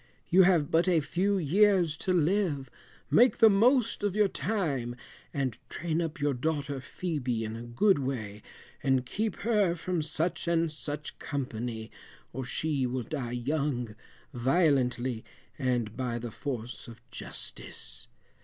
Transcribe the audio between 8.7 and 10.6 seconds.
and keep her from such